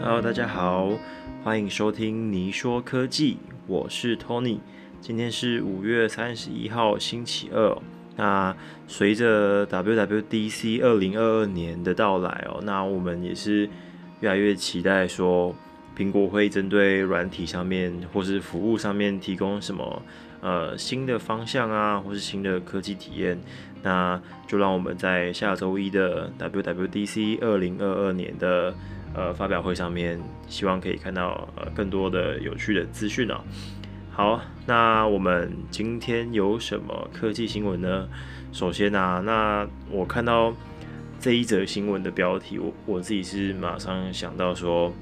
[0.00, 0.90] Hello，大家好，
[1.42, 4.58] 欢迎收听你说科技，我是 Tony。
[5.00, 7.76] 今天是五月三十一号，星期二。
[8.16, 8.54] 那
[8.86, 13.68] 随着 WWDC 二零二二年的到来哦，那我们也是
[14.20, 15.54] 越来越期待说，
[15.96, 20.02] 苹果会针对软体上面或是服务上面提供什么
[20.40, 23.38] 呃新的方向啊，或是新的科技体验。
[23.82, 28.74] 那就让我们在下周一的 WWDC 二零二二年的
[29.16, 33.40] 呃发表会上面，希望可以看到呃更多的有趣的资讯哦。
[34.12, 38.08] 好，那我们今天有什么科技新闻呢？
[38.52, 40.54] 首先啊，那我看到
[41.18, 44.92] 这一则新闻的标题，我我自己是马上想到说，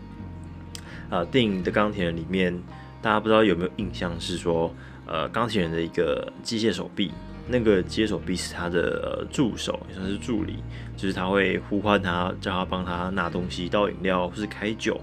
[1.11, 2.57] 啊，电影的钢铁人里面，
[3.03, 4.73] 大家不知道有没有印象是说，
[5.07, 7.13] 呃，钢铁人的一个机械手臂，
[7.49, 10.57] 那个机械手臂是他的助手，也算是助理，
[10.97, 15.01] 就是他会呼唤他，叫他帮他拿东西、倒饮料或是开酒，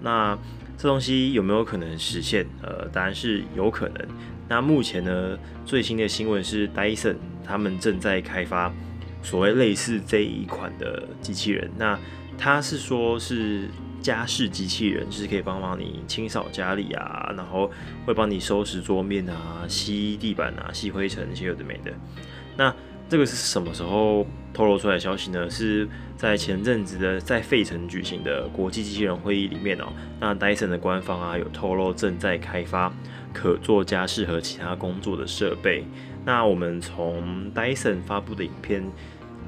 [0.00, 0.38] 那。
[0.82, 2.46] 这东西有没有可能实现？
[2.62, 4.02] 呃，当然是有可能。
[4.48, 8.72] 那目前呢，最新的新闻是，Dyson 他们正在开发
[9.22, 11.70] 所谓类似这一款的机器人。
[11.76, 11.98] 那
[12.38, 13.68] 他是说是
[14.00, 17.70] 家事机器人，就是可以帮忙你清扫家里啊，然后
[18.06, 21.92] 会帮你收拾桌面啊、吸地板啊、吸灰尘，那些有的没的。
[22.56, 22.74] 那
[23.08, 25.50] 这个是什么时候透露出来的消息呢？
[25.50, 29.86] 是在前阵子的在费城举行的国际机器人会议里面哦。
[30.20, 32.92] 那 Dyson 的官方啊有透露正在开发
[33.32, 35.84] 可做家事和其他工作的设备。
[36.24, 38.84] 那我们从 Dyson 发布的影片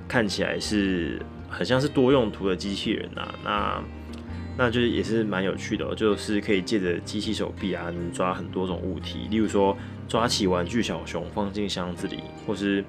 [0.08, 3.32] 看起来是很像是多用途的机器人啊。
[3.44, 3.82] 那
[4.56, 9.76] 那就是也是蛮有趣的哦，就是可以借着机器手臂啊，能抓很多种物体，例如说
[10.08, 12.84] 抓起玩具小熊放进箱子里，或是。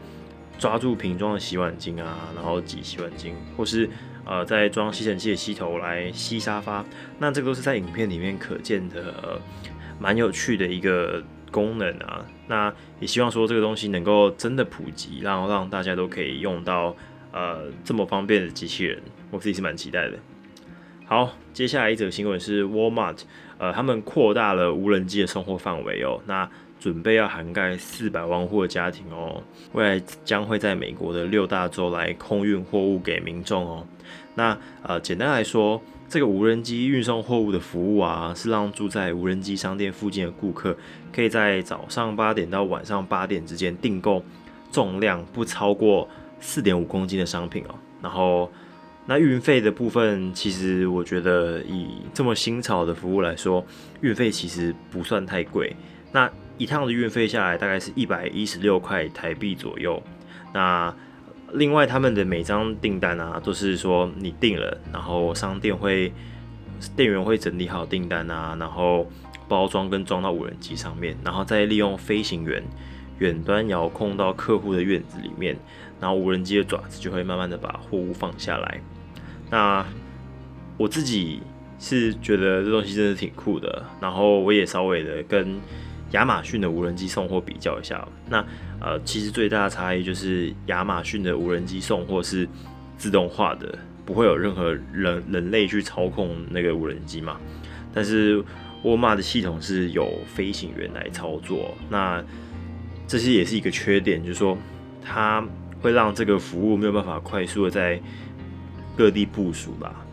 [0.59, 3.89] 抓住瓶装的洗碗巾啊，然后挤洗碗巾，或是
[4.23, 6.86] 呃再装吸尘器的吸头来吸沙发，
[7.17, 9.42] 那这个都是在影片里面可见的，
[9.99, 11.21] 蛮有趣的一个
[11.52, 12.23] 功能啊。
[12.48, 16.95] 那也希望说这个东西能够真的普及，然后让大家都可以用到
[17.32, 19.02] 呃这么方便的机器人，
[19.32, 20.17] 我自己是蛮期待的。
[21.13, 23.19] 好，接下来一则新闻是 Walmart，
[23.59, 26.19] 呃，他们扩大了无人机的送货范围哦。
[26.25, 29.43] 那准备要涵盖四百万户的家庭哦，
[29.73, 33.85] 未来将会在美国的六大洲来空运货物给民众哦。
[34.33, 35.79] 那呃，简单来说，
[36.09, 40.75] 这个无人机运送货物的服务啊，是让住在无人机商店附近的顾客，
[41.15, 44.25] 可以在早上八点到晚上八点之间订购
[44.71, 46.09] 重量不超过
[46.39, 47.75] 四点五公斤的商品哦。
[48.01, 48.51] 然后，
[49.05, 53.65] 那运费的部分，其实我觉得以这么新潮的服务来说，
[54.02, 55.75] 运费其实不算太贵。
[56.14, 60.02] 那一趟的运费下来大概是一百一十六块台币左右。
[60.53, 60.95] 那
[61.52, 66.13] 另外他们的每张订单啊，都是说你订了，然后商店会
[66.95, 69.05] 店员会整理好订单啊，然后
[69.49, 72.63] 包装跟装到无人机上面，然后再利用飞行员
[73.19, 75.58] 远端遥控到客户的院子里面，
[75.99, 78.80] 然后无人机的爪子就会慢慢的把货物放下来。
[79.53, 79.86] 那
[80.77, 81.43] 我自己
[81.77, 85.61] 是觉得这东西真的挺酷的，然后我也稍微的跟。
[86.11, 88.45] 亚马逊的无人机送货比较一下，那
[88.80, 92.47] 呃，其实最大的差异就是亚马逊的无人机送货是
[92.99, 93.75] 自动化的，
[94.05, 97.39] 不会有任何人人类去操控那个无人机嘛。
[97.92, 98.37] 但是
[98.83, 102.23] 沃尔玛的系统是有飞行员来操作，那
[103.08, 104.55] 这些也是一个缺点，就是说
[105.02, 105.43] 它
[105.81, 107.99] 会让这个服务没有办法快速的在
[108.98, 110.05] 各地部署吧。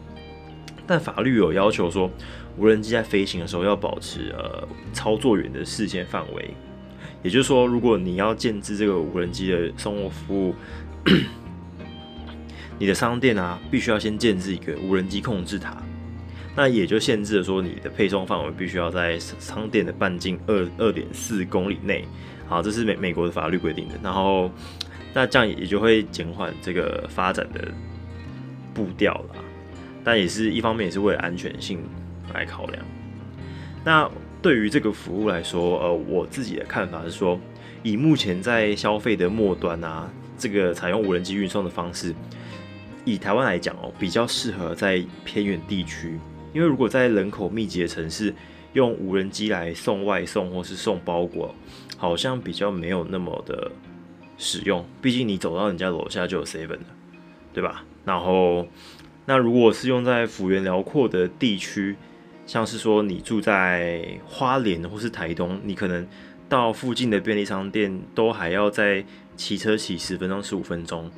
[0.87, 2.11] 但法律有要求说。
[2.59, 6.51] 无人机在飞行的时候要保持呃操作员的视线范围，
[7.23, 10.55] 也就是说，如果你要建置这个无人机的送货服务，
[12.77, 15.81] 你的商店啊必须要先建置一个无人机控制塔，
[16.57, 22.05] 那也就限制了说你的配送范围必须要在商店的半径二二点四公里内，
[22.47, 23.95] 好，这是美美国的法律规定的。
[24.03, 24.51] 然后
[25.15, 27.73] 那这样也就会减缓这个发展的
[28.81, 29.45] 步调了，
[30.03, 31.81] 但也是一方面也是为了安全性。
[32.33, 32.81] 来考量。
[33.85, 34.09] 那
[34.41, 37.37] 对于这个服务来说，呃，我自己的看法是说，
[37.83, 42.15] 以目前在消费的末端啊，这个采用无人机运送的方式，
[43.05, 46.21] 以台湾来讲哦，比较适合在偏远地区。
[46.53, 48.33] 因为如果在人口密集的城市，
[48.75, 51.53] 用无人机来送外送或是送包裹，
[51.97, 53.73] 好像比较没有那么的
[54.39, 54.87] 使用。
[55.03, 56.87] 毕竟你走到人家楼下就有 seven 了，
[57.53, 57.85] 对吧？
[58.05, 58.67] 然后，
[59.27, 61.97] 那如果是用在幅员辽阔的地区，
[62.47, 66.07] 像是说你住在花莲或是台东，你可能
[66.49, 69.05] 到附近的便利商店都还要再
[69.37, 71.13] 骑车骑十分钟十五分钟的。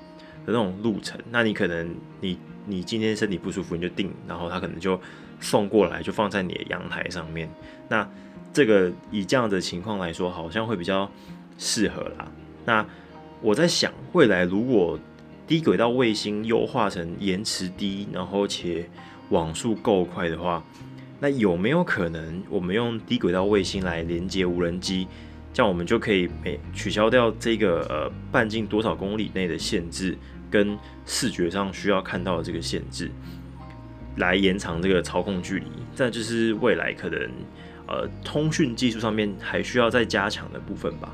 [0.47, 2.37] 那种路程，那你可能你
[2.67, 5.01] 你今天身体不舒服你就订，然后他可能就
[5.41, 7.49] 送过来，就放在你的阳台上面。
[7.89, 8.07] 那
[8.53, 11.09] 这个以这样的情况来说，好像会比较
[11.59, 12.31] 适合啦。
[12.65, 12.85] 那
[13.41, 14.99] 我在想，未来如果
[15.47, 18.89] 低轨道卫星优化成延迟低，然后且
[19.31, 20.63] 网速够快的话，
[21.21, 25.07] 那有没有可能我们用低轨道卫星来连接无人机，
[25.53, 30.17] 这样我们就可以每取消掉这个呃半径多少公里内的限制，
[30.51, 33.11] 跟视觉上需要看到的这个限制，
[34.17, 35.67] 来延长这个操控距离？
[35.95, 37.21] 这就是未来可能
[37.87, 41.13] 呃通讯技术上面还需要再加强的部分吧。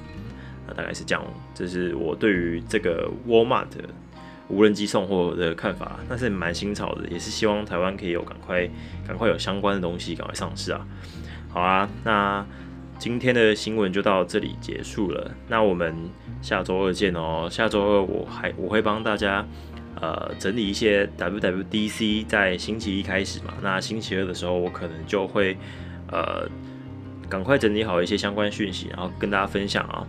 [0.66, 1.24] 那大概是这样，
[1.54, 3.66] 这是我对于这个 Walmart
[4.48, 8.68] 无人机送货的看法，那是蛮新潮的，也是希望台湾可以有赶快
[9.06, 10.86] 赶快有相关的东西赶快上市啊。
[11.50, 12.44] 好啊，那
[12.98, 15.94] 今天的新闻就到这里结束了，那我们
[16.42, 17.48] 下周二见哦。
[17.50, 19.46] 下周二我还我会帮大家
[20.00, 25.56] 呃整理一些 WWDC 在星期一开始嘛，那星期二的时候我可能就会
[26.10, 26.48] 呃
[27.28, 30.06] 赶快整理好一些相关讯息，然后跟大家分享啊。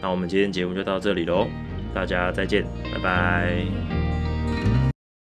[0.00, 1.46] 那我们今天节目就到这里喽，
[1.94, 4.03] 大家再见，拜拜。